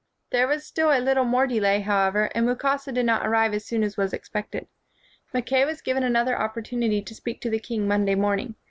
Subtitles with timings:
[0.31, 3.65] There was still a little more delay, how ever, and Mukasa did not arrive as
[3.65, 4.65] soon as was expected.
[5.31, 8.55] Mackay was given another opportunity to speak to the king Monday morning.